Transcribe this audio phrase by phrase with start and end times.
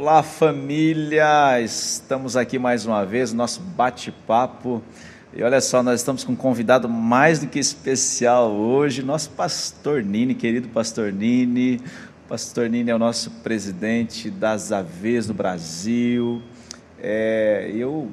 [0.00, 1.60] Olá, família!
[1.60, 4.80] Estamos aqui mais uma vez, nosso bate-papo.
[5.34, 10.04] E olha só, nós estamos com um convidado mais do que especial hoje, nosso pastor
[10.04, 11.80] Nini, querido pastor Nini.
[12.24, 16.40] O pastor Nini é o nosso presidente das AVs do Brasil.
[17.02, 18.08] É, eu,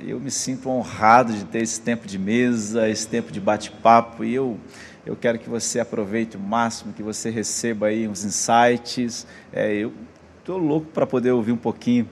[0.00, 4.34] eu me sinto honrado de ter esse tempo de mesa, esse tempo de bate-papo, e
[4.34, 4.60] eu,
[5.06, 9.26] eu quero que você aproveite o máximo, que você receba aí uns insights.
[9.50, 9.94] É, eu
[10.42, 12.08] Estou louco para poder ouvir um pouquinho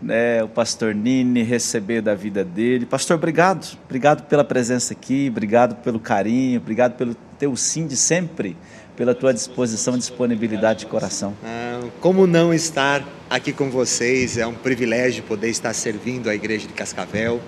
[0.00, 2.86] né, o pastor Nini, receber da vida dele.
[2.86, 3.76] Pastor, obrigado.
[3.84, 8.56] Obrigado pela presença aqui, obrigado pelo carinho, obrigado pelo teu sim de sempre,
[8.96, 11.34] pela tua disposição disponibilidade de coração.
[11.44, 14.38] Ah, como não estar aqui com vocês?
[14.38, 17.38] É um privilégio poder estar servindo a igreja de Cascavel.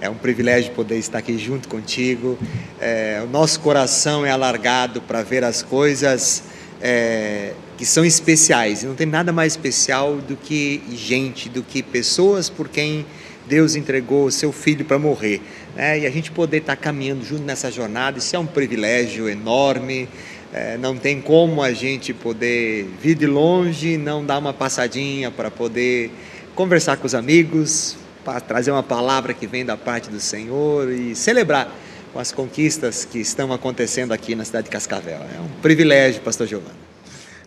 [0.00, 2.38] É um privilégio poder estar aqui junto contigo.
[2.80, 6.42] É, o nosso coração é alargado para ver as coisas
[6.86, 8.82] é, que são especiais.
[8.82, 13.06] Não tem nada mais especial do que gente, do que pessoas por quem
[13.46, 15.40] Deus entregou o seu filho para morrer.
[15.74, 16.00] Né?
[16.00, 20.06] E a gente poder estar tá caminhando junto nessa jornada, isso é um privilégio enorme.
[20.52, 25.50] É, não tem como a gente poder vir de longe, não dar uma passadinha para
[25.50, 26.10] poder
[26.54, 31.16] conversar com os amigos, para trazer uma palavra que vem da parte do Senhor e
[31.16, 31.74] celebrar
[32.14, 35.18] com as conquistas que estão acontecendo aqui na cidade de Cascavel.
[35.18, 36.78] É um privilégio, Pastor Giovanni.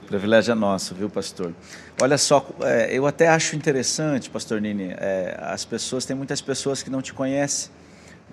[0.06, 1.54] Privilégio é nosso, viu, pastor?
[2.02, 6.82] Olha só, é, eu até acho interessante, pastor Nini, é, as pessoas, tem muitas pessoas
[6.82, 7.70] que não te conhecem.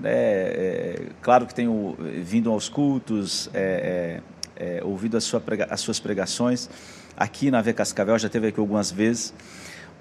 [0.01, 0.13] Né?
[0.13, 4.21] É, claro que tenho vindo aos cultos, é,
[4.57, 6.69] é, ouvido as, sua prega, as, suas pregações.
[7.17, 9.33] Aqui na V Cascavel, já teve aqui algumas vezes.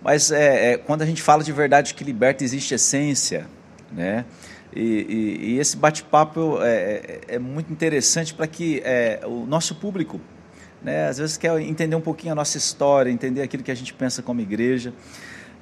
[0.02, 0.32] Mas
[0.86, 3.48] quando a gente fala de verdade que liberta, existe essência,
[3.92, 4.26] né?
[4.76, 8.82] E, e, e esse bate-papo é, é, muito interessante para que
[9.26, 10.20] o nosso público
[10.84, 11.08] né?
[11.08, 14.22] Às vezes quer entender um pouquinho a nossa história, entender aquilo que a gente pensa
[14.22, 14.94] como igreja.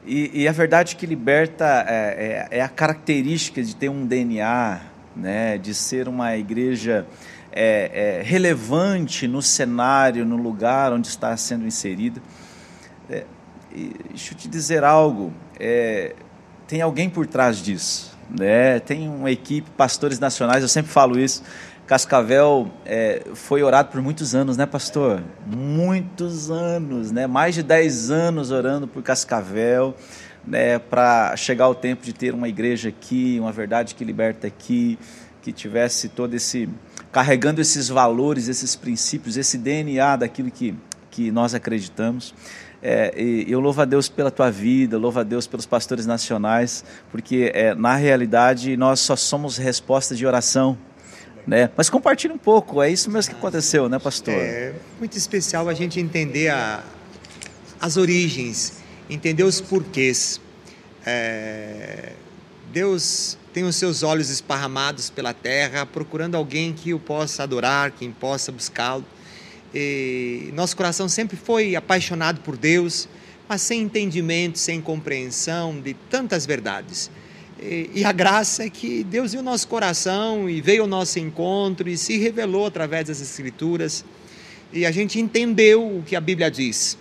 [0.05, 4.81] E, e a verdade que liberta é, é, é, a característica de ter um DNA,
[5.15, 5.57] né?
[5.59, 7.05] de ser uma igreja
[7.51, 12.19] é, é relevante no cenário, no lugar onde está sendo inserida.
[13.07, 13.25] É,
[14.09, 16.15] deixa eu te dizer algo, é,
[16.67, 18.10] tem alguém por trás disso.
[18.37, 18.79] Né?
[18.79, 21.43] Tem uma equipe, pastores nacionais, eu sempre falo isso,
[21.91, 25.21] Cascavel é, foi orado por muitos anos, né, pastor?
[25.45, 27.27] Muitos anos, né?
[27.27, 29.93] Mais de 10 anos orando por Cascavel,
[30.47, 30.79] né?
[30.79, 34.97] Para chegar o tempo de ter uma igreja aqui, uma verdade que liberta aqui,
[35.41, 36.69] que tivesse todo esse.
[37.11, 40.73] carregando esses valores, esses princípios, esse DNA daquilo que,
[41.09, 42.33] que nós acreditamos.
[42.83, 43.13] É,
[43.47, 47.75] eu louvo a Deus pela tua vida, louvo a Deus pelos pastores nacionais, porque é,
[47.75, 50.77] na realidade nós só somos resposta de oração.
[51.45, 51.69] Né?
[51.75, 54.33] Mas compartilhe um pouco, é isso mesmo que aconteceu, né, pastor?
[54.33, 56.83] É muito especial a gente entender a,
[57.79, 58.73] as origens,
[59.09, 60.39] entender os porquês.
[61.05, 62.13] É,
[62.71, 68.11] Deus tem os seus olhos esparramados pela terra, procurando alguém que o possa adorar, quem
[68.11, 69.05] possa buscá-lo.
[70.53, 73.07] Nosso coração sempre foi apaixonado por Deus,
[73.47, 77.09] mas sem entendimento, sem compreensão de tantas verdades.
[77.61, 81.95] E, a graça é que Deus viu nosso coração e veio ao nosso encontro e
[81.95, 84.03] se revelou através das Escrituras.
[84.73, 86.97] E a gente entendeu o que a Bíblia diz.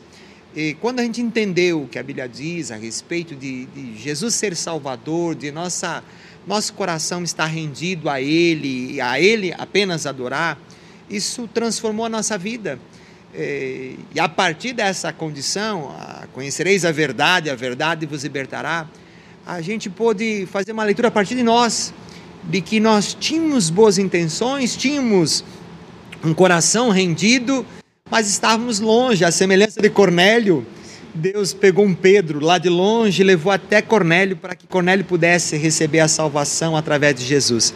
[0.55, 4.35] E quando a gente entendeu o que a Bíblia diz a respeito de, de Jesus
[4.35, 6.05] ser Salvador, de nossa,
[6.47, 10.59] nosso coração estar rendido a Ele, e a Ele apenas adorar,
[11.11, 12.79] isso transformou a nossa vida.
[13.35, 15.95] E a partir dessa condição,
[16.33, 18.89] conhecereis a verdade, a verdade vos libertará
[19.47, 21.93] a gente pôde fazer uma leitura a partir de nós,
[22.45, 25.45] de que nós tínhamos boas intenções, tínhamos
[26.25, 27.67] um coração rendido,
[28.11, 30.65] mas estávamos longe, à semelhança de Cornélio.
[31.13, 35.57] Deus pegou um Pedro lá de longe e levou até Cornélio para que Cornélio pudesse
[35.57, 37.75] receber a salvação através de Jesus.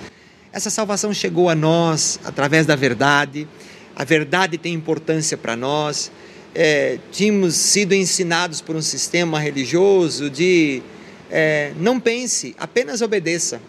[0.55, 3.49] Essa salvação chegou a nós através da verdade,
[3.97, 6.13] a verdade tem importância para nós.
[6.55, 10.81] É, tínhamos sido ensinados por um sistema religioso de
[11.29, 13.61] é, não pense, apenas obedeça.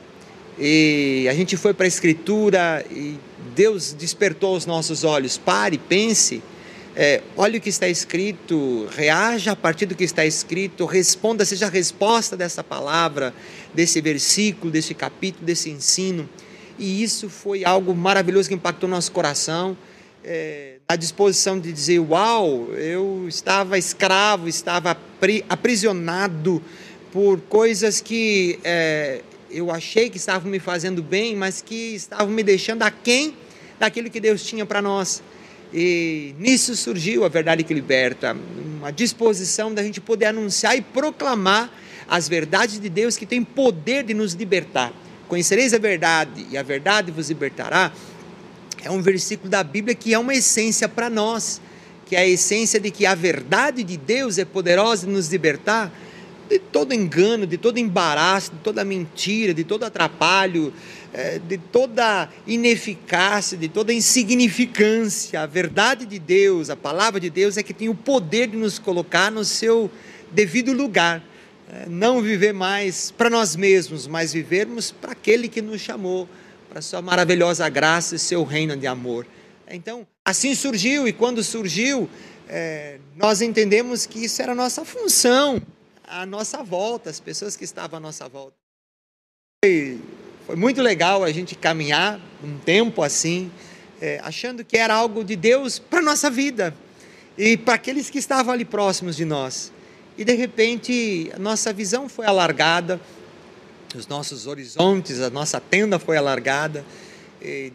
[0.59, 3.17] E a gente foi para a Escritura e
[3.55, 5.39] Deus despertou os nossos olhos.
[5.39, 6.39] Pare, pense,
[6.95, 11.65] é, olhe o que está escrito, reaja a partir do que está escrito, responda, seja
[11.65, 13.33] a resposta dessa palavra,
[13.73, 16.29] desse versículo, desse capítulo, desse ensino.
[16.77, 19.77] E isso foi algo maravilhoso que impactou nosso coração.
[20.23, 24.97] É, a disposição de dizer: Uau, eu estava escravo, estava
[25.49, 26.61] aprisionado
[27.11, 32.43] por coisas que é, eu achei que estavam me fazendo bem, mas que estavam me
[32.43, 33.35] deixando aquém
[33.79, 35.23] daquilo que Deus tinha para nós.
[35.73, 38.35] E nisso surgiu a verdade que liberta,
[38.77, 41.71] uma disposição da gente poder anunciar e proclamar
[42.07, 44.93] as verdades de Deus que têm poder de nos libertar.
[45.27, 47.91] Conhecereis a verdade e a verdade vos libertará.
[48.83, 51.59] É um versículo da Bíblia que é uma essência para nós,
[52.05, 55.91] que é a essência de que a verdade de Deus é poderosa de nos libertar
[56.47, 60.71] de todo engano, de todo embaraço, de toda mentira, de todo atrapalho,
[61.11, 65.41] é, de toda ineficácia, de toda insignificância.
[65.41, 68.77] A verdade de Deus, a palavra de Deus é que tem o poder de nos
[68.77, 69.89] colocar no seu
[70.31, 71.23] devido lugar.
[71.67, 76.29] É, não viver mais para nós mesmos, mas vivermos para aquele que nos chamou,
[76.69, 79.25] para sua maravilhosa graça e seu reino de amor.
[79.67, 82.07] Então, assim surgiu, e quando surgiu,
[82.47, 85.59] é, nós entendemos que isso era a nossa função,
[86.03, 88.55] a nossa volta, as pessoas que estavam à nossa volta.
[89.63, 89.99] Foi,
[90.45, 93.51] foi muito legal a gente caminhar um tempo assim,
[93.99, 96.75] é, achando que era algo de Deus para a nossa vida
[97.35, 99.73] e para aqueles que estavam ali próximos de nós.
[100.17, 102.99] E de repente a nossa visão foi alargada,
[103.95, 106.85] os nossos horizontes, a nossa tenda foi alargada.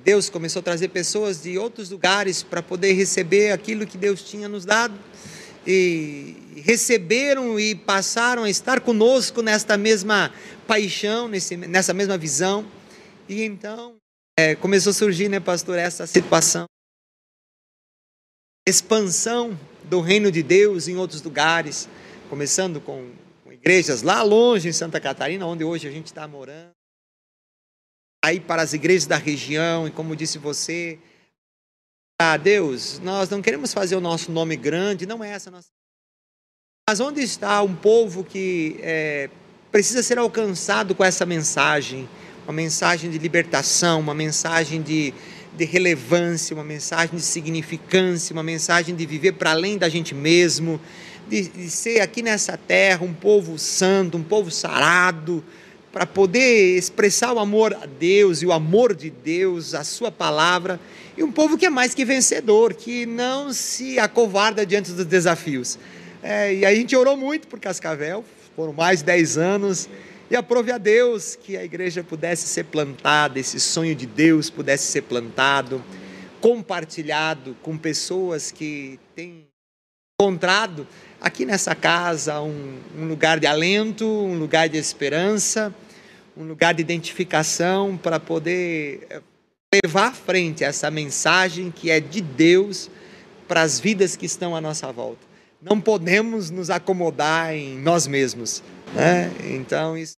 [0.04, 4.48] Deus começou a trazer pessoas de outros lugares para poder receber aquilo que Deus tinha
[4.48, 4.94] nos dado
[5.66, 10.32] e receberam e passaram a estar conosco nesta mesma
[10.66, 12.66] paixão, nesse, nessa mesma visão.
[13.28, 13.94] E então
[14.38, 16.64] é, começou a surgir, né, pastor, essa situação.
[18.66, 21.88] Expansão do reino de Deus em outros lugares,
[22.30, 23.10] começando com,
[23.50, 26.70] igrejas lá longe em Santa Catarina, onde hoje a gente está morando.
[28.24, 30.96] Aí para as igrejas da região, e como disse você,
[32.22, 35.68] ah, Deus, nós não queremos fazer o nosso nome grande, não é essa a nossa.
[36.88, 39.28] Mas onde está um povo que é,
[39.72, 42.08] precisa ser alcançado com essa mensagem?
[42.44, 45.12] Uma mensagem de libertação, uma mensagem de,
[45.56, 50.80] de relevância, uma mensagem de significância, uma mensagem de viver para além da gente mesmo,
[51.30, 55.44] de, de ser aqui nessa terra um povo santo, um povo sarado,
[55.92, 60.80] para poder expressar o amor a Deus e o amor de Deus, a Sua palavra,
[61.16, 65.78] e um povo que é mais que vencedor, que não se acovarda diante dos desafios.
[66.20, 68.24] É, e a gente orou muito por Cascavel,
[68.56, 69.88] foram mais de 10 anos,
[70.28, 74.86] e aprove a Deus que a igreja pudesse ser plantada, esse sonho de Deus pudesse
[74.86, 75.82] ser plantado,
[76.40, 79.46] compartilhado com pessoas que têm
[80.20, 80.86] encontrado
[81.20, 85.74] aqui nessa casa um, um lugar de alento, um lugar de esperança,
[86.36, 89.20] um lugar de identificação para poder eh,
[89.84, 92.90] levar à frente essa mensagem que é de Deus
[93.46, 95.28] para as vidas que estão à nossa volta.
[95.60, 98.62] Não podemos nos acomodar em nós mesmos.
[98.94, 99.30] Né?
[99.44, 100.14] Então, isso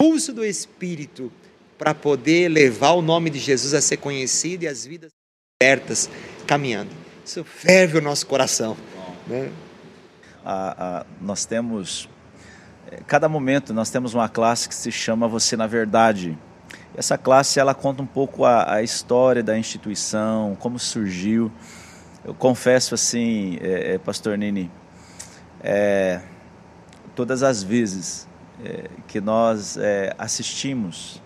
[0.00, 1.32] pulso do Espírito
[1.76, 5.10] para poder levar o nome de Jesus a ser conhecido e as vidas
[5.60, 6.10] abertas
[6.46, 7.07] caminhando.
[7.28, 8.74] Isso ferve o nosso coração.
[9.26, 9.52] Né?
[10.42, 12.08] Ah, ah, nós temos,
[12.90, 16.38] eh, cada momento nós temos uma classe que se chama Você na Verdade.
[16.96, 21.52] Essa classe ela conta um pouco a, a história da instituição, como surgiu.
[22.24, 24.70] Eu confesso assim, é, é, Pastor Nini,
[25.62, 26.22] é,
[27.14, 28.26] todas as vezes
[28.64, 29.78] é, que nós
[30.16, 31.22] assistimos,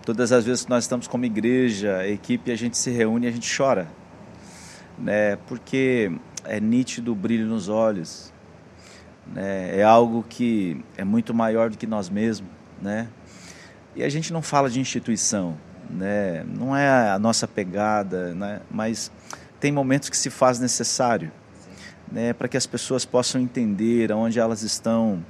[0.00, 3.28] todas as vezes que nós estamos como igreja, a equipe, a gente se reúne e
[3.28, 4.00] a gente chora
[4.98, 5.36] né?
[5.46, 6.12] Porque
[6.44, 8.32] é nítido o brilho nos olhos,
[9.26, 9.78] né?
[9.78, 12.50] É algo que é muito maior do que nós mesmos,
[12.80, 13.08] né?
[13.94, 15.56] E a gente não fala de instituição,
[15.90, 16.44] né?
[16.44, 18.60] Não é a nossa pegada, né?
[18.70, 19.10] Mas
[19.60, 21.30] tem momentos que se faz necessário,
[22.10, 22.32] né?
[22.32, 25.24] Para que as pessoas possam entender onde elas estão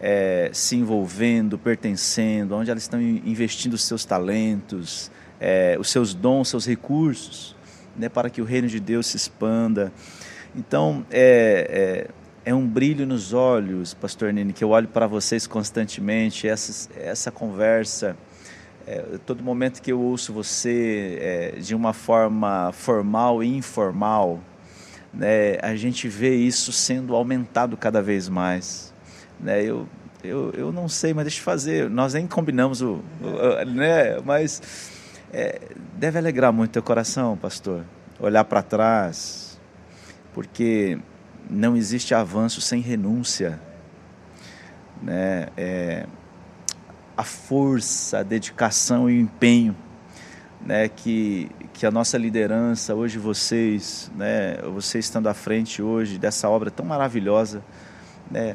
[0.00, 5.10] é, se envolvendo, pertencendo, onde elas estão investindo os seus talentos,
[5.40, 7.54] é, os seus dons, seus recursos
[7.96, 9.92] né, para que o reino de Deus se expanda.
[10.56, 12.06] Então, é,
[12.44, 16.90] é, é um brilho nos olhos, Pastor Nini, que eu olho para vocês constantemente, essa,
[16.98, 18.16] essa conversa.
[18.86, 24.40] É, todo momento que eu ouço você é, de uma forma formal e informal,
[25.12, 28.92] né, a gente vê isso sendo aumentado cada vez mais.
[29.40, 29.88] Né, eu,
[30.22, 31.90] eu, eu não sei, mas deixa eu fazer.
[31.90, 33.00] Nós nem combinamos o.
[33.22, 34.92] o né, mas
[35.34, 35.60] é,
[35.94, 37.84] deve alegrar muito teu coração, pastor,
[38.20, 39.60] olhar para trás,
[40.32, 40.96] porque
[41.50, 43.60] não existe avanço sem renúncia.
[45.02, 45.48] Né?
[45.56, 46.06] É,
[47.16, 49.76] a força, a dedicação e o empenho
[50.64, 56.48] né, que, que a nossa liderança, hoje vocês, né, você estando à frente hoje dessa
[56.48, 57.62] obra tão maravilhosa,
[58.30, 58.54] né,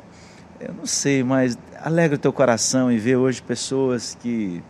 [0.59, 4.63] eu não sei, mas alegra o teu coração e ver hoje pessoas que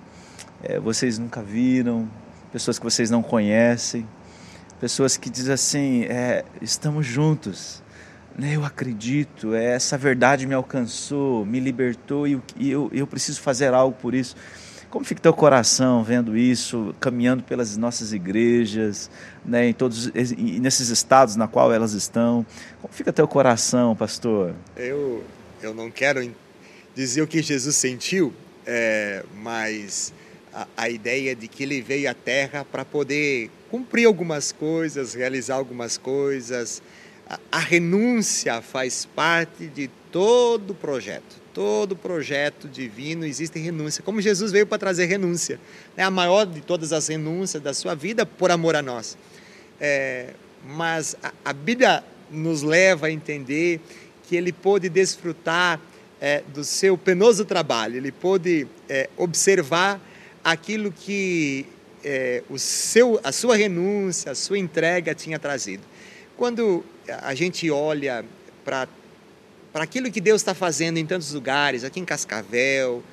[0.63, 2.10] é, vocês nunca viram,
[2.51, 4.08] pessoas que vocês não conhecem,
[4.80, 7.84] pessoas que dizem assim: é, estamos juntos,
[8.38, 13.42] né, eu acredito, é, essa verdade me alcançou, me libertou e, e eu, eu preciso
[13.42, 14.36] fazer algo por isso.
[14.89, 19.12] Como fica teu coração vendo isso, caminhando pelas nossas igrejas,
[19.46, 22.44] né, em todos nesses estados na qual elas estão?
[22.82, 24.56] Como fica teu coração, pastor?
[24.75, 25.24] Eu
[25.62, 26.34] eu não quero
[26.96, 28.34] dizer o que Jesus sentiu,
[28.66, 30.13] é, mas
[30.53, 35.56] a, a ideia de que ele veio à Terra para poder cumprir algumas coisas, realizar
[35.56, 36.82] algumas coisas.
[37.27, 41.39] A, a renúncia faz parte de todo projeto.
[41.53, 44.03] Todo projeto divino existe renúncia.
[44.03, 45.60] Como Jesus veio para trazer renúncia.
[45.98, 49.18] É a maior de todas as renúncias da sua vida por amor a nós.
[49.79, 50.34] É,
[50.65, 53.82] mas a, a Bíblia nos leva a entender
[54.27, 55.79] que ele pôde desfrutar
[56.22, 60.00] é, do seu penoso trabalho, ele pôde é, observar
[60.51, 61.65] aquilo que
[62.03, 65.84] é, o seu, a sua renúncia, a sua entrega tinha trazido.
[66.36, 66.84] Quando
[67.22, 68.25] a gente olha
[68.63, 68.88] para
[69.75, 73.03] aquilo que Deus está fazendo em tantos lugares, aqui em Cascavel,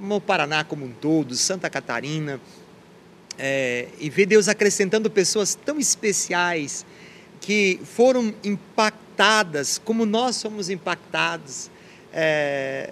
[0.00, 2.40] no Paraná como um todo, Santa Catarina,
[3.38, 6.84] é, e vê Deus acrescentando pessoas tão especiais
[7.40, 11.70] que foram impactadas como nós somos impactados.
[12.12, 12.90] É,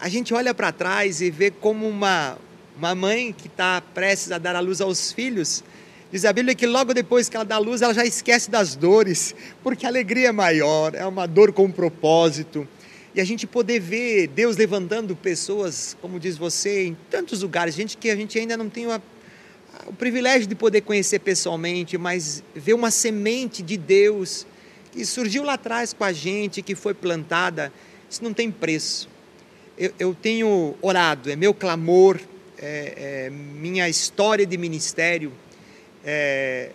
[0.00, 2.36] a gente olha para trás e vê como uma,
[2.82, 5.62] uma mãe que está prestes a dar a luz aos filhos,
[6.10, 8.74] diz a Bíblia que logo depois que ela dá a luz, ela já esquece das
[8.74, 12.66] dores, porque a alegria é maior, é uma dor com um propósito.
[13.14, 17.96] E a gente poder ver Deus levantando pessoas, como diz você, em tantos lugares, gente
[17.96, 19.00] que a gente ainda não tem uma,
[19.86, 24.44] o privilégio de poder conhecer pessoalmente, mas ver uma semente de Deus
[24.90, 27.72] que surgiu lá atrás com a gente, que foi plantada,
[28.10, 29.08] isso não tem preço.
[29.78, 32.18] Eu, eu tenho orado, é meu clamor
[32.62, 35.32] é, é, minha história de ministério,
[36.04, 36.70] é,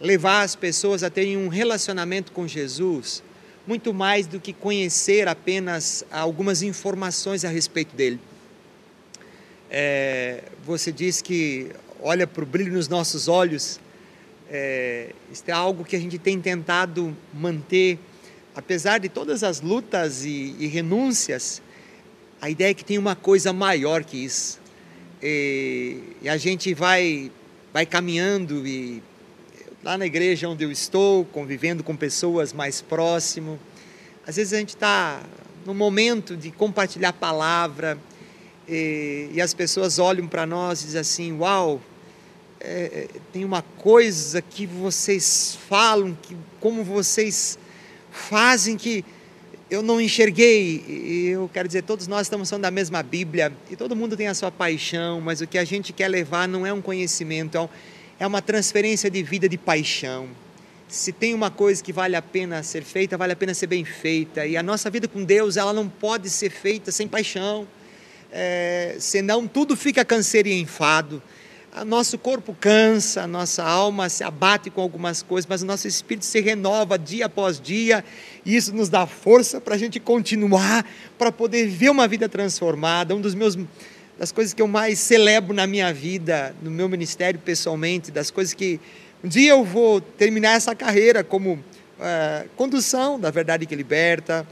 [0.00, 3.20] levar as pessoas a terem um relacionamento com Jesus,
[3.66, 8.20] muito mais do que conhecer apenas algumas informações a respeito dele.
[9.68, 13.80] É, você diz que olha para o brilho nos nossos olhos,
[14.48, 17.98] é, isso é algo que a gente tem tentado manter,
[18.54, 21.60] apesar de todas as lutas e, e renúncias,
[22.40, 24.59] a ideia é que tem uma coisa maior que isso.
[25.22, 27.30] E, e a gente vai,
[27.72, 29.02] vai caminhando e
[29.82, 33.58] lá na igreja onde eu estou, convivendo com pessoas mais próximo,
[34.26, 35.22] às vezes a gente está
[35.64, 37.98] no momento de compartilhar palavra
[38.68, 41.80] e, e as pessoas olham para nós e dizem assim, uau,
[42.60, 47.58] é, é, tem uma coisa que vocês falam, que como vocês
[48.10, 49.04] fazem que
[49.70, 50.84] eu não enxerguei,
[51.32, 54.34] eu quero dizer, todos nós estamos falando da mesma Bíblia e todo mundo tem a
[54.34, 57.68] sua paixão, mas o que a gente quer levar não é um conhecimento, é,
[58.18, 60.28] é uma transferência de vida de paixão.
[60.88, 63.84] Se tem uma coisa que vale a pena ser feita, vale a pena ser bem
[63.84, 64.44] feita.
[64.44, 67.68] E a nossa vida com Deus, ela não pode ser feita sem paixão,
[68.32, 71.22] é, senão tudo fica canseiro e enfado
[71.84, 76.24] nosso corpo cansa, a nossa alma se abate com algumas coisas, mas o nosso espírito
[76.24, 78.04] se renova dia após dia,
[78.44, 80.84] e isso nos dá força para a gente continuar,
[81.16, 83.14] para poder ver uma vida transformada.
[83.14, 83.56] Um dos meus
[84.18, 88.52] das coisas que eu mais celebro na minha vida, no meu ministério pessoalmente, das coisas
[88.52, 88.78] que
[89.24, 94.46] um dia eu vou terminar essa carreira como uh, condução da verdade que liberta,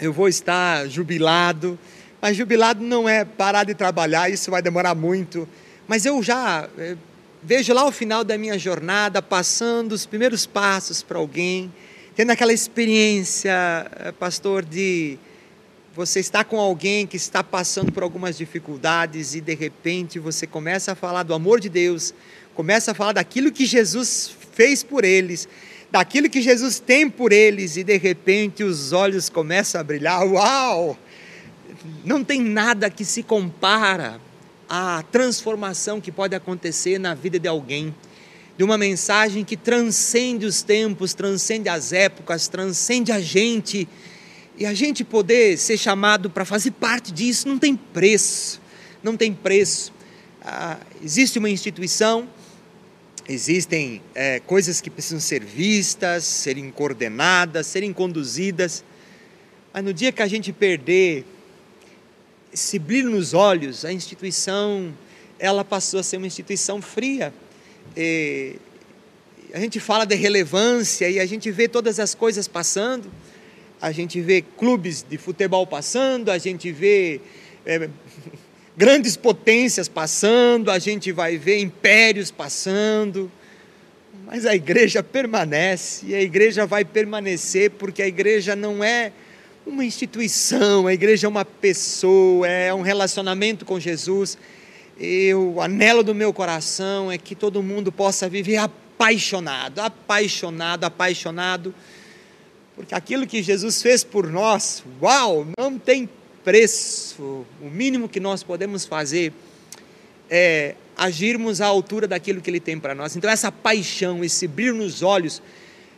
[0.00, 1.78] eu vou estar jubilado,
[2.20, 5.46] mas jubilado não é parar de trabalhar, isso vai demorar muito
[5.90, 6.96] mas eu já eh,
[7.42, 11.74] vejo lá o final da minha jornada, passando os primeiros passos para alguém,
[12.14, 13.50] tendo aquela experiência,
[13.98, 15.18] eh, pastor, de
[15.92, 20.92] você estar com alguém que está passando por algumas dificuldades e de repente você começa
[20.92, 22.14] a falar do amor de Deus,
[22.54, 25.48] começa a falar daquilo que Jesus fez por eles,
[25.90, 30.24] daquilo que Jesus tem por eles e de repente os olhos começam a brilhar.
[30.24, 30.96] Uau!
[32.04, 34.20] Não tem nada que se compara
[34.72, 37.92] a transformação que pode acontecer na vida de alguém,
[38.56, 43.88] de uma mensagem que transcende os tempos, transcende as épocas, transcende a gente,
[44.56, 48.60] e a gente poder ser chamado para fazer parte disso não tem preço,
[49.02, 49.92] não tem preço.
[50.40, 52.28] Ah, existe uma instituição,
[53.28, 58.84] existem é, coisas que precisam ser vistas, serem coordenadas, serem conduzidas,
[59.72, 61.24] mas no dia que a gente perder
[62.52, 64.92] esse brilho nos olhos, a instituição
[65.38, 67.32] ela passou a ser uma instituição fria.
[67.96, 68.56] E
[69.52, 73.10] a gente fala de relevância e a gente vê todas as coisas passando,
[73.80, 77.20] a gente vê clubes de futebol passando, a gente vê
[77.64, 77.88] é,
[78.76, 83.30] grandes potências passando, a gente vai ver impérios passando,
[84.26, 89.12] mas a igreja permanece e a igreja vai permanecer porque a igreja não é
[89.70, 94.36] uma instituição, a igreja é uma pessoa, é um relacionamento com Jesus.
[94.98, 101.74] E o anelo do meu coração é que todo mundo possa viver apaixonado, apaixonado, apaixonado,
[102.76, 106.08] porque aquilo que Jesus fez por nós, uau, não tem
[106.44, 107.46] preço.
[107.62, 109.32] O mínimo que nós podemos fazer
[110.28, 113.16] é agirmos à altura daquilo que Ele tem para nós.
[113.16, 115.42] Então, essa paixão, esse brilho nos olhos,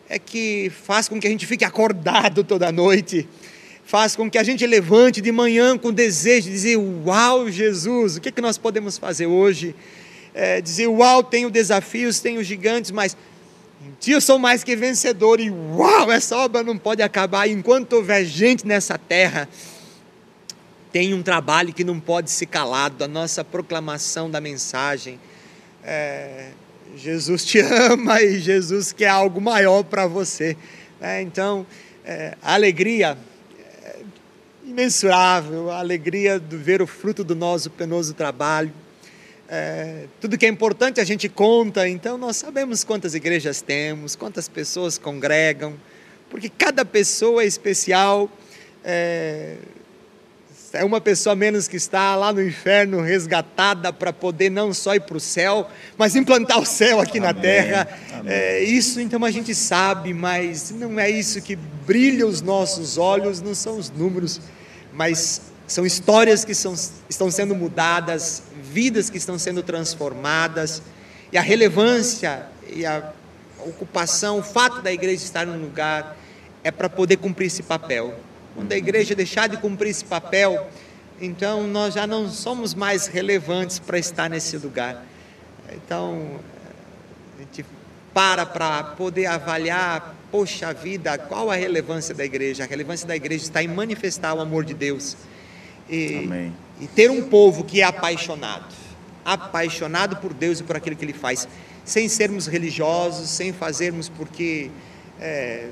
[0.08, 3.28] é que faz com que a gente fique acordado toda noite,
[3.84, 8.20] faz com que a gente levante de manhã com desejo de dizer: Uau, Jesus, o
[8.20, 9.74] que, é que nós podemos fazer hoje?
[10.34, 13.16] É, dizer: Uau, tenho desafios, tenho gigantes, mas
[13.84, 17.94] em ti eu sou mais que vencedor, e uau, essa obra não pode acabar enquanto
[17.94, 19.48] houver gente nessa terra
[20.92, 25.18] tem um trabalho que não pode ser calado, a nossa proclamação da mensagem.
[25.82, 26.50] É,
[26.94, 30.54] Jesus te ama e Jesus quer algo maior para você.
[31.00, 31.66] É, então,
[32.04, 33.16] é, alegria
[34.72, 38.72] imensurável, a alegria de ver o fruto do nosso penoso trabalho.
[39.46, 44.48] É, tudo que é importante a gente conta, então nós sabemos quantas igrejas temos, quantas
[44.48, 45.74] pessoas congregam,
[46.30, 48.30] porque cada pessoa é especial.
[48.82, 49.56] É,
[50.72, 55.02] é uma pessoa menos que está lá no inferno resgatada para poder não só ir
[55.02, 57.34] para o céu, mas implantar o céu aqui Amém.
[57.34, 57.88] na terra.
[58.24, 63.42] É, isso então a gente sabe, mas não é isso que brilha os nossos olhos,
[63.42, 64.40] não são os números,
[64.92, 66.74] mas são histórias que são,
[67.08, 70.82] estão sendo mudadas, vidas que estão sendo transformadas,
[71.32, 73.12] e a relevância e a
[73.66, 76.16] ocupação, o fato da igreja estar num lugar
[76.62, 78.18] é para poder cumprir esse papel
[78.54, 80.68] quando a igreja deixar de cumprir esse papel,
[81.20, 85.04] então nós já não somos mais relevantes para estar nesse lugar.
[85.72, 86.38] Então,
[87.36, 87.64] a gente
[88.14, 92.64] para para poder avaliar, poxa vida, qual a relevância da igreja?
[92.64, 95.16] A relevância da igreja está em manifestar o amor de Deus.
[95.88, 98.74] E, e ter um povo que é apaixonado,
[99.24, 101.46] apaixonado por Deus e por aquilo que Ele faz,
[101.84, 104.70] sem sermos religiosos, sem fazermos porque
[105.20, 105.68] é,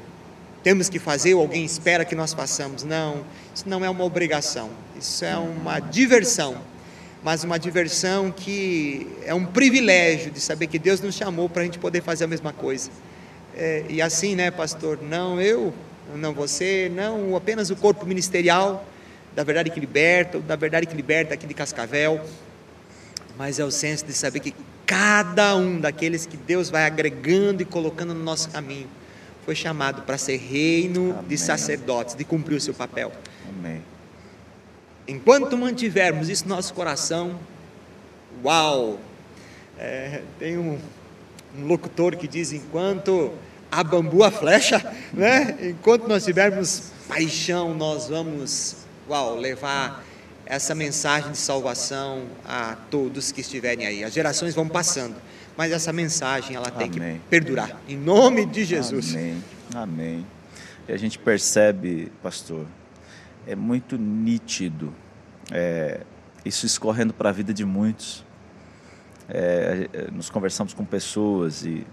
[0.62, 2.84] temos que fazer ou alguém espera que nós façamos.
[2.84, 6.58] Não, isso não é uma obrigação, isso é uma diversão,
[7.22, 11.64] mas uma diversão que é um privilégio de saber que Deus nos chamou para a
[11.64, 12.90] gente poder fazer a mesma coisa.
[13.54, 14.98] É, e assim, né, pastor?
[15.02, 15.74] Não eu,
[16.16, 18.86] não você, não apenas o corpo ministerial
[19.34, 22.20] da verdade que liberta, da verdade que liberta aqui de Cascavel,
[23.36, 24.54] mas é o senso de saber que
[24.86, 28.88] cada um daqueles que Deus vai agregando e colocando no nosso caminho
[29.44, 31.28] foi chamado para ser reino Amém.
[31.28, 33.12] de sacerdotes, de cumprir o seu papel.
[33.48, 33.82] Amém.
[35.10, 37.38] Enquanto mantivermos isso no nosso coração,
[38.44, 38.98] uau!
[39.78, 40.78] É, tem um,
[41.58, 43.32] um, locutor que diz: enquanto
[43.70, 44.78] a bambu a flecha,
[45.12, 45.56] né?
[45.60, 48.76] enquanto nós tivermos paixão, nós vamos,
[49.08, 50.04] uau, levar
[50.46, 54.04] essa mensagem de salvação a todos que estiverem aí.
[54.04, 55.16] As gerações vão passando
[55.60, 57.14] mas essa mensagem ela tem Amém.
[57.16, 57.78] que perdurar.
[57.86, 59.14] Em nome de Jesus.
[59.14, 59.44] Amém.
[59.74, 60.26] Amém.
[60.88, 62.64] E a gente percebe, pastor,
[63.50, 64.94] é muito nítido
[65.50, 66.02] é,
[66.44, 68.24] isso escorrendo para a vida de muitos.
[69.28, 71.84] É, é, nos conversamos com pessoas e,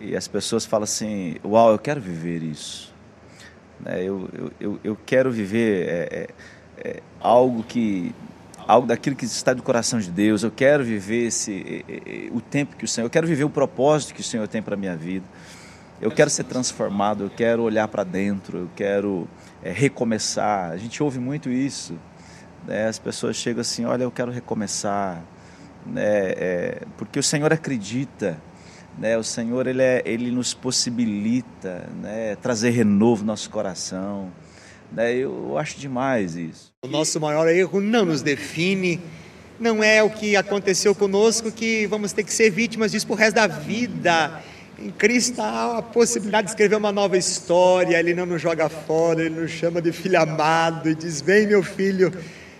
[0.00, 2.94] e as pessoas falam assim: Uau, eu quero viver isso.
[3.84, 4.28] É, eu,
[4.60, 6.28] eu, eu, quero viver é,
[6.78, 8.14] é, é algo que
[8.64, 10.44] algo daquilo que está do coração de Deus.
[10.44, 11.84] Eu quero viver esse,
[12.30, 14.74] o tempo que o Senhor, eu quero viver o propósito que o Senhor tem para
[14.74, 15.26] a minha vida.
[16.00, 19.28] Eu quero ser transformado, eu quero olhar para dentro, eu quero
[19.62, 20.70] é, recomeçar.
[20.70, 21.98] A gente ouve muito isso.
[22.66, 22.86] Né?
[22.86, 25.22] As pessoas chegam assim: olha, eu quero recomeçar.
[25.86, 26.02] Né?
[26.02, 28.40] É, porque o Senhor acredita.
[28.98, 29.16] Né?
[29.16, 32.36] O Senhor ele, é, ele nos possibilita né?
[32.36, 34.30] trazer renovo no nosso coração.
[34.90, 35.14] Né?
[35.14, 36.72] Eu acho demais isso.
[36.82, 39.00] O nosso maior erro não nos define,
[39.58, 43.36] não é o que aconteceu conosco que vamos ter que ser vítimas disso por resto
[43.36, 44.42] da vida.
[44.82, 49.22] Em Cristo há a possibilidade de escrever uma nova história, Ele não nos joga fora,
[49.22, 52.12] Ele nos chama de filho amado e diz: Vem, meu filho,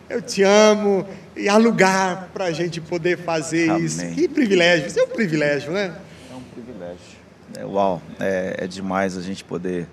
[0.09, 1.05] eu te amo.
[1.35, 3.85] E há lugar para a gente poder fazer Amém.
[3.85, 4.07] isso.
[4.11, 5.97] Que privilégio, isso é um privilégio, né?
[6.31, 7.23] É um privilégio.
[7.59, 9.89] É, uau, é, é demais a gente poder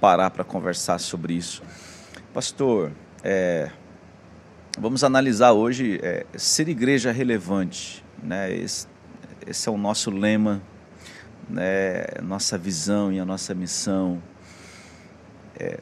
[0.00, 1.62] parar para conversar sobre isso.
[2.32, 2.90] Pastor,
[3.22, 3.70] é,
[4.76, 8.04] vamos analisar hoje é, ser igreja relevante.
[8.20, 8.52] Né?
[8.52, 8.88] Esse,
[9.46, 10.60] esse, é o nosso lema,
[11.48, 12.04] né?
[12.22, 14.22] nossa visão e a nossa missão.
[15.58, 15.78] É,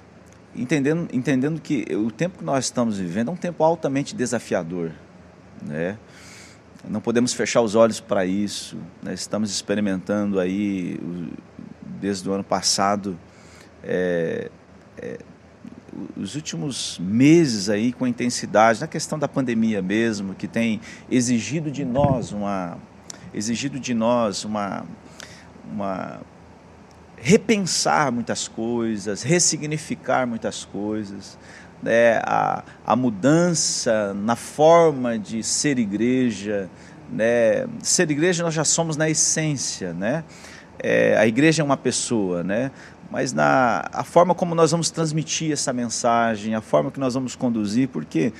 [0.54, 4.92] entendendo, entendendo que o tempo que nós estamos vivendo é um tempo altamente desafiador,
[5.64, 5.96] né?
[6.88, 8.76] Não podemos fechar os olhos para isso.
[9.02, 9.14] Né?
[9.14, 10.98] Estamos experimentando aí,
[12.00, 13.16] desde o ano passado,
[13.84, 14.50] é,
[14.98, 15.18] é,
[16.16, 21.84] os últimos meses aí com intensidade na questão da pandemia mesmo, que tem exigido de
[21.84, 22.78] nós uma
[23.34, 24.84] exigido de nós uma
[25.72, 26.20] uma
[27.16, 31.38] repensar muitas coisas, ressignificar muitas coisas,
[31.80, 32.18] né?
[32.24, 36.68] a, a mudança na forma de ser igreja.
[37.10, 37.66] Né?
[37.80, 40.24] Ser igreja nós já somos na essência, né?
[40.78, 42.72] É, a igreja é uma pessoa, né?
[43.08, 47.36] mas na a forma como nós vamos transmitir essa mensagem, a forma que nós vamos
[47.36, 48.32] conduzir, porque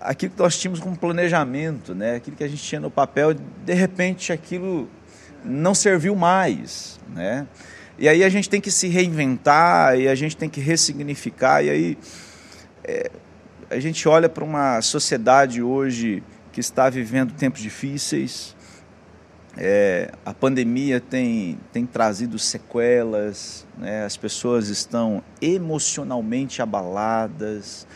[0.00, 2.16] aquilo que nós tínhamos como planejamento, né?
[2.16, 4.90] aquilo que a gente tinha no papel, de repente aquilo
[5.46, 7.46] não serviu mais, né?
[7.98, 11.62] E aí a gente tem que se reinventar e a gente tem que ressignificar.
[11.62, 11.98] E aí
[12.84, 13.10] é,
[13.70, 18.54] a gente olha para uma sociedade hoje que está vivendo tempos difíceis.
[19.58, 24.04] É, a pandemia tem, tem trazido sequelas, né?
[24.04, 27.86] as pessoas estão emocionalmente abaladas,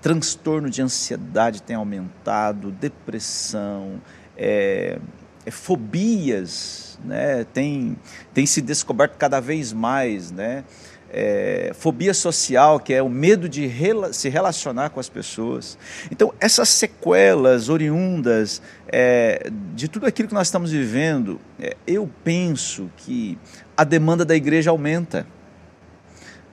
[0.00, 4.00] transtorno de ansiedade tem aumentado, depressão,
[4.36, 4.98] é,
[5.44, 7.44] é, fobias, né?
[7.52, 7.96] tem,
[8.34, 10.64] tem se descoberto cada vez mais, né?
[11.12, 15.76] É, fobia social, que é o medo de rela se relacionar com as pessoas.
[16.08, 22.88] Então, essas sequelas oriundas é, de tudo aquilo que nós estamos vivendo, é, eu penso
[22.96, 23.36] que
[23.76, 25.26] a demanda da igreja aumenta.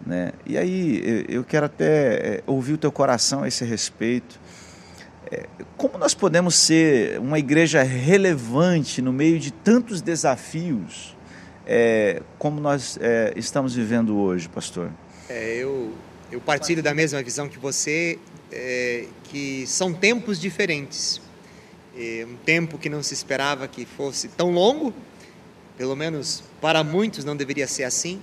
[0.04, 0.32] Né?
[0.44, 4.40] E aí, eu quero até é, ouvir o teu coração a esse respeito.
[5.30, 11.18] É, como nós podemos ser uma igreja relevante no meio de tantos desafios
[11.70, 14.90] é, como nós é, estamos vivendo hoje, pastor?
[15.28, 15.94] É, eu,
[16.32, 18.18] eu partilho da mesma visão que você,
[18.50, 21.20] é, que são tempos diferentes.
[21.94, 24.94] É, um tempo que não se esperava que fosse tão longo,
[25.78, 28.22] pelo menos para muitos não deveria ser assim,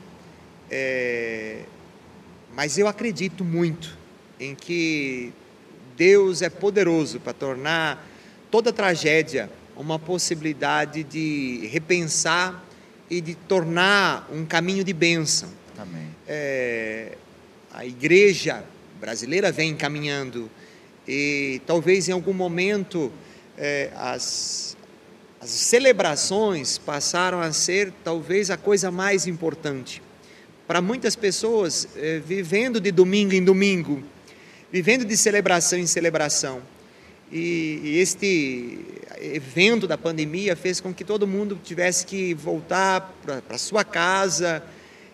[2.56, 3.96] mas eu acredito muito
[4.40, 5.32] em que
[5.96, 8.06] Deus é poderoso para tornar
[8.50, 12.64] toda tragédia uma possibilidade de repensar
[13.10, 15.48] e de tornar um caminho de bênção.
[15.76, 16.08] Amém.
[16.26, 17.16] É,
[17.72, 18.64] a igreja
[19.00, 20.50] brasileira vem caminhando
[21.06, 23.12] e talvez em algum momento
[23.58, 24.76] é, as,
[25.40, 30.00] as celebrações passaram a ser talvez a coisa mais importante.
[30.66, 34.02] Para muitas pessoas, é, vivendo de domingo em domingo,
[34.74, 36.60] vivendo de celebração em celebração.
[37.30, 38.80] E, e este
[39.20, 43.14] evento da pandemia fez com que todo mundo tivesse que voltar
[43.46, 44.60] para sua casa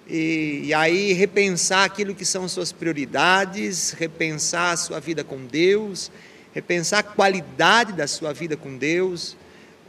[0.08, 6.10] e, e, aí repensar aquilo que são suas prioridades, repensar a sua vida com Deus,
[6.54, 9.36] repensar a qualidade da sua vida com Deus,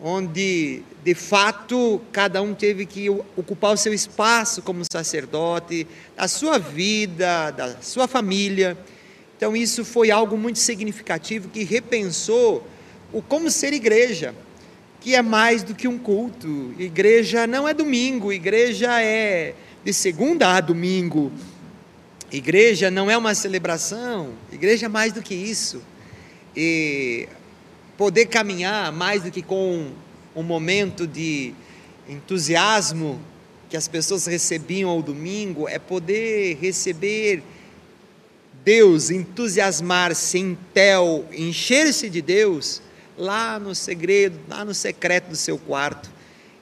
[0.03, 6.57] onde de fato cada um teve que ocupar o seu espaço como sacerdote, da sua
[6.57, 8.77] vida, da sua família.
[9.41, 12.63] Então, isso foi algo muito significativo que repensou
[13.11, 14.35] o como ser igreja,
[14.99, 16.75] que é mais do que um culto.
[16.77, 21.31] Igreja não é domingo, igreja é de segunda a domingo.
[22.31, 25.81] Igreja não é uma celebração, igreja é mais do que isso.
[26.55, 27.27] E
[27.97, 29.89] poder caminhar mais do que com
[30.35, 31.51] um momento de
[32.07, 33.19] entusiasmo
[33.71, 37.41] que as pessoas recebiam ao domingo, é poder receber
[38.63, 42.81] Deus, entusiasmar-se em tel, encher-se de Deus,
[43.17, 46.09] lá no segredo, lá no secreto do seu quarto.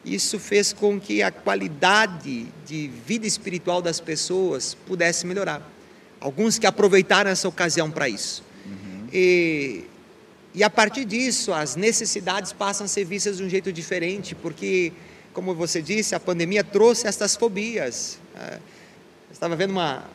[0.03, 5.61] Isso fez com que a qualidade de vida espiritual das pessoas pudesse melhorar.
[6.21, 8.43] Alguns que aproveitaram essa ocasião para isso.
[8.65, 9.07] Uhum.
[9.11, 9.83] E,
[10.53, 14.93] e a partir disso, as necessidades passam a ser vistas de um jeito diferente, porque,
[15.33, 18.17] como você disse, a pandemia trouxe estas fobias.
[18.35, 18.59] É,
[19.31, 20.05] estava vendo uma,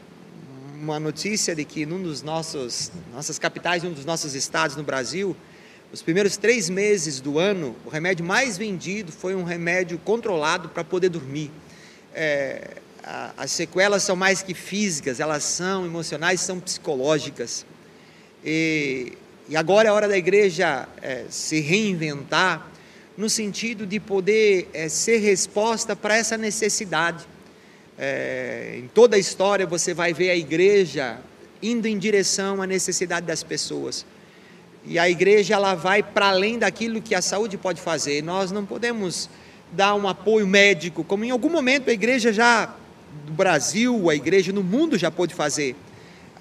[0.84, 5.34] uma notícia de que num dos nossos nossas capitais, num dos nossos estados no Brasil,
[5.90, 10.84] os primeiros três meses do ano, o remédio mais vendido foi um remédio controlado para
[10.84, 11.50] poder dormir.
[12.14, 17.64] É, a, as sequelas são mais que físicas, elas são emocionais, são psicológicas.
[18.44, 19.14] E,
[19.48, 22.68] e agora é hora da igreja é, se reinventar
[23.16, 27.24] no sentido de poder é, ser resposta para essa necessidade.
[27.98, 31.18] É, em toda a história você vai ver a igreja
[31.62, 34.04] indo em direção à necessidade das pessoas.
[34.86, 38.22] E a igreja ela vai para além daquilo que a saúde pode fazer.
[38.22, 39.30] Nós não podemos
[39.72, 42.74] dar um apoio médico, como em algum momento a igreja já
[43.24, 45.74] do Brasil, a igreja no mundo já pôde fazer.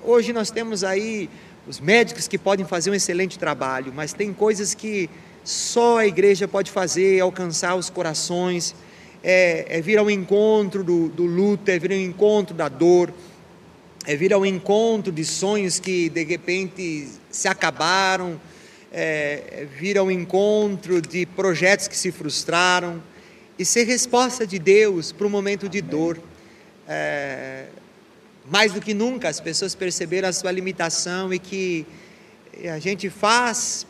[0.03, 1.29] Hoje nós temos aí
[1.65, 5.09] os médicos que podem fazer um excelente trabalho, mas tem coisas que
[5.43, 8.75] só a igreja pode fazer, alcançar os corações,
[9.23, 13.13] é, é vir ao encontro do, do luto, é vir ao encontro da dor,
[14.05, 18.39] é vir ao encontro de sonhos que de repente se acabaram,
[18.91, 23.01] é, vir ao encontro de projetos que se frustraram
[23.57, 26.19] e ser resposta de Deus para um momento de dor.
[26.87, 27.67] É,
[28.51, 31.85] mais do que nunca as pessoas perceberam a sua limitação e que
[32.69, 33.87] a gente faz,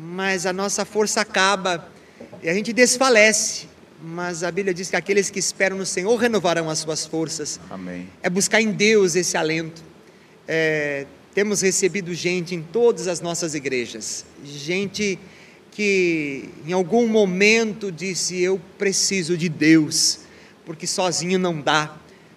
[0.00, 1.88] mas a nossa força acaba
[2.42, 3.73] e a gente desfalece.
[4.02, 7.58] Mas a Bíblia diz que aqueles que esperam no Senhor renovarão as suas forças.
[7.70, 8.08] Amém.
[8.22, 9.82] É buscar em Deus esse alento.
[10.46, 15.18] É, temos recebido gente em todas as nossas igrejas, gente
[15.70, 20.20] que em algum momento disse: Eu preciso de Deus,
[20.66, 21.96] porque sozinho não dá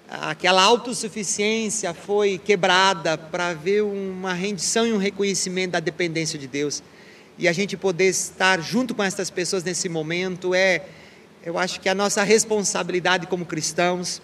[0.10, 6.82] aquela autossuficiência foi quebrada para ver uma rendição e um reconhecimento da dependência de Deus.
[7.38, 10.84] E a gente poder estar junto com essas pessoas nesse momento é,
[11.48, 14.22] eu acho que a nossa responsabilidade como cristãos,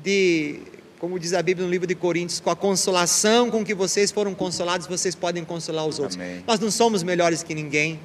[0.00, 0.60] de,
[1.00, 4.32] como diz a Bíblia no livro de Coríntios, com a consolação com que vocês foram
[4.32, 6.16] consolados, vocês podem consolar os outros.
[6.16, 6.44] Amém.
[6.46, 7.98] Nós não somos melhores que ninguém,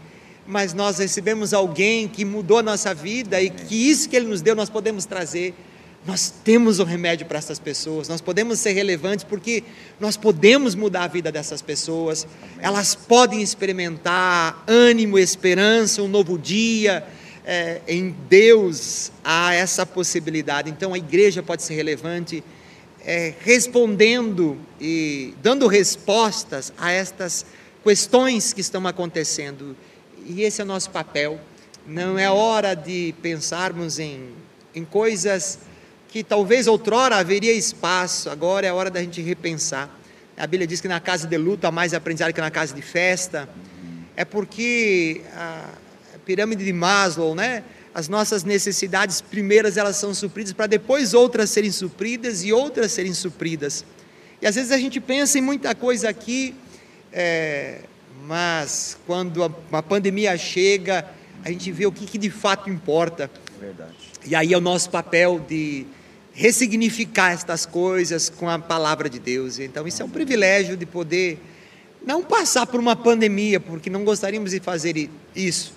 [0.48, 3.46] mas nós recebemos alguém que mudou a nossa vida Amém.
[3.46, 5.54] e que isso que ele nos deu nós podemos trazer
[6.04, 9.62] nós temos o remédio para essas pessoas, nós podemos ser relevantes porque
[10.00, 12.56] nós podemos mudar a vida dessas pessoas, Amém.
[12.62, 17.06] elas podem experimentar ânimo, esperança, um novo dia.
[17.50, 22.44] É, em Deus há essa possibilidade, então a igreja pode ser relevante,
[23.06, 27.46] é, respondendo e dando respostas a estas
[27.86, 29.78] questões que estão acontecendo,
[30.26, 31.40] e esse é o nosso papel.
[31.88, 34.28] Não é hora de pensarmos em,
[34.76, 35.60] em coisas
[36.10, 39.90] que talvez outrora haveria espaço, agora é hora da gente repensar.
[40.36, 42.82] A Bíblia diz que na casa de luto há mais aprendizado que na casa de
[42.82, 43.48] festa.
[44.18, 45.87] É porque a
[46.28, 47.64] pirâmide de Maslow, né?
[47.96, 53.14] As nossas necessidades primeiras elas são supridas para depois outras serem supridas e outras serem
[53.14, 53.86] supridas.
[54.42, 56.54] E às vezes a gente pensa em muita coisa aqui,
[57.14, 57.80] é,
[58.26, 61.10] mas quando a, a, pandemia chega,
[61.46, 63.32] a gente vê o que, que de fato importa.
[63.60, 63.96] Verdade.
[64.26, 65.88] E aí é o nosso papel de
[66.34, 69.58] ressignificar estas coisas com a palavra de Deus.
[69.58, 71.40] Então, isso é um privilégio de poder
[72.06, 75.74] não passar por uma pandemia, porque não gostaríamos de fazer isso,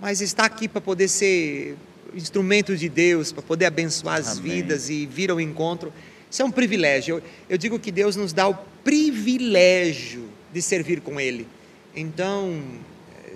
[0.00, 1.76] mas estar aqui para poder ser
[2.14, 4.52] instrumento de Deus, para poder abençoar as Amém.
[4.52, 5.92] vidas e vir ao encontro.
[6.30, 7.16] Isso é um privilégio.
[7.16, 11.46] Eu, eu digo que Deus nos dá o privilégio de servir com Ele.
[11.94, 12.62] Então,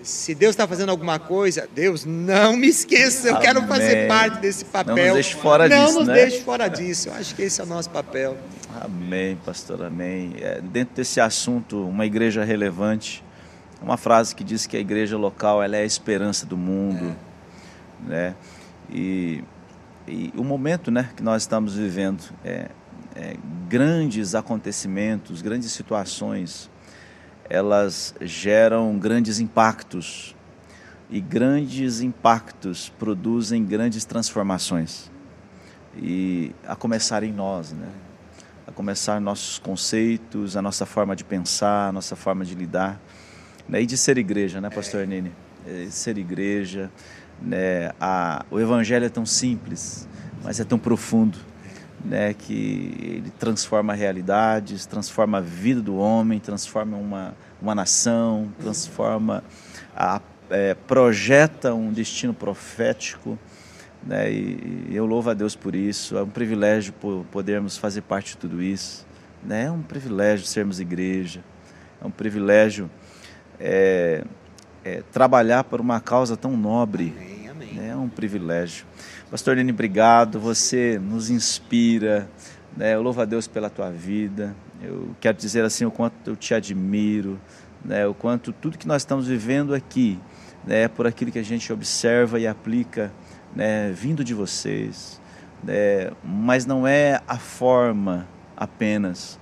[0.03, 3.46] se Deus está fazendo alguma coisa, Deus, não me esqueça, eu Amém.
[3.46, 4.96] quero fazer parte desse papel.
[4.96, 5.92] Não nos deixe fora não disso.
[5.92, 6.14] Não nos né?
[6.14, 7.09] deixe fora disso.
[7.09, 8.37] Eu acho que esse é o nosso papel.
[8.81, 10.35] Amém, pastor, amém.
[10.40, 13.24] É, dentro desse assunto, uma igreja relevante,
[13.85, 17.14] uma frase que diz que a igreja local ela é a esperança do mundo,
[18.07, 18.09] é.
[18.09, 18.37] né?
[18.90, 19.44] E,
[20.07, 22.68] e, o momento, né, que nós estamos vivendo é,
[23.14, 23.37] é
[23.68, 26.70] grandes acontecimentos, grandes situações
[27.49, 30.35] elas geram grandes impactos
[31.11, 35.11] e grandes impactos produzem grandes transformações.
[35.97, 37.88] E a começar em nós, né?
[38.66, 42.99] A começar nossos conceitos, a nossa forma de pensar, a nossa forma de lidar,
[43.68, 43.83] né?
[43.83, 45.07] e de ser igreja, né, pastor é.
[45.07, 45.33] Nini?
[45.90, 46.90] Ser igreja,
[47.40, 47.90] né?
[48.00, 50.07] A, o evangelho é tão simples,
[50.42, 51.38] mas é tão profundo
[52.05, 59.42] né, que ele transforma realidades, transforma a vida do homem, transforma uma, uma nação, transforma,
[59.96, 63.38] a, é, projeta um destino profético.
[64.07, 66.16] Né, e, e eu louvo a Deus por isso.
[66.18, 66.92] É um privilégio
[67.33, 69.07] podermos fazer parte de tudo isso.
[69.42, 71.42] Né, é um privilégio sermos igreja.
[72.03, 72.90] É um privilégio
[73.58, 74.24] é,
[74.84, 77.14] é, trabalhar por uma causa tão nobre.
[77.16, 77.74] Amém, amém.
[77.74, 78.86] Né, é um privilégio.
[79.30, 80.38] Pastor Nini, obrigado.
[80.38, 82.28] Você nos inspira.
[82.76, 82.94] Né?
[82.94, 84.54] Eu louvo a Deus pela tua vida.
[84.82, 87.40] Eu quero dizer assim o quanto eu te admiro,
[87.84, 88.06] né?
[88.06, 90.18] o quanto tudo que nós estamos vivendo aqui
[90.66, 93.12] né, é por aquilo que a gente observa e aplica
[93.54, 95.20] né, vindo de vocês.
[95.62, 96.10] Né?
[96.22, 99.38] Mas não é a forma apenas,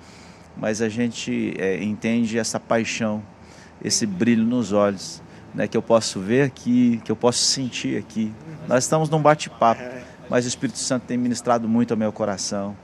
[0.57, 3.23] mas a gente é, entende essa paixão,
[3.83, 5.23] esse brilho nos olhos
[5.55, 8.33] né, que eu posso ver aqui, que eu posso sentir aqui.
[8.67, 9.83] Nós estamos num bate-papo,
[10.29, 12.77] mas o Espírito Santo tem ministrado muito ao meu coração.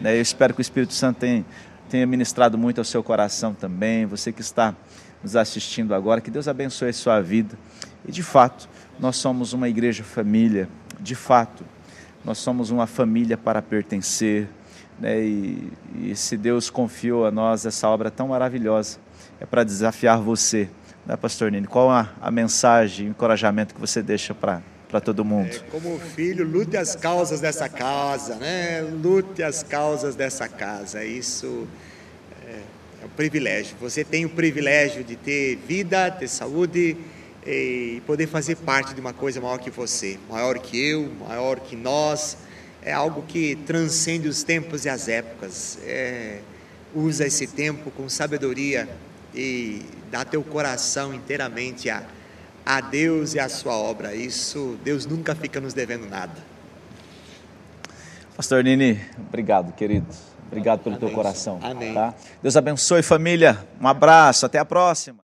[0.00, 1.44] Né, eu espero que o Espírito Santo tenha,
[1.88, 4.06] tenha ministrado muito ao seu coração também.
[4.06, 4.74] Você que está
[5.22, 7.58] nos assistindo agora, que Deus abençoe a sua vida.
[8.06, 10.68] E de fato, nós somos uma igreja família.
[10.98, 11.64] De fato,
[12.24, 14.48] nós somos uma família para pertencer.
[14.98, 15.20] Né?
[15.20, 18.98] E, e se Deus confiou a nós essa obra tão maravilhosa,
[19.40, 20.68] é para desafiar você,
[21.04, 21.66] né, Pastor Nini?
[21.66, 25.54] Qual a, a mensagem, o encorajamento que você deixa para para todo mundo.
[25.54, 28.80] É, como filho, lute as causas dessa casa, né?
[28.80, 31.04] Lute as causas dessa casa.
[31.04, 31.66] Isso
[32.46, 32.60] é,
[33.02, 33.76] é um privilégio.
[33.80, 36.96] Você tem o privilégio de ter vida, ter saúde
[37.44, 41.76] e poder fazer parte de uma coisa maior que você, maior que eu, maior que
[41.76, 42.38] nós.
[42.82, 45.78] É algo que transcende os tempos e as épocas.
[45.84, 46.38] É,
[46.94, 48.88] usa esse tempo com sabedoria
[49.36, 52.02] e dá teu coração inteiramente a
[52.66, 54.12] a Deus e a sua obra.
[54.12, 56.34] Isso, Deus nunca fica nos devendo nada.
[58.36, 60.08] Pastor Nini, obrigado, querido.
[60.48, 61.06] Obrigado pelo Amém.
[61.08, 61.60] teu coração.
[61.62, 61.94] Amém.
[61.94, 62.12] Tá?
[62.42, 63.64] Deus abençoe, família.
[63.80, 65.25] Um abraço, até a próxima.